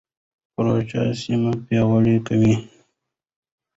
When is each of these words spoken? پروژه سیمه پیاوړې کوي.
پروژه 0.53 1.03
سیمه 1.21 1.53
پیاوړې 1.65 2.15
کوي. 2.27 2.55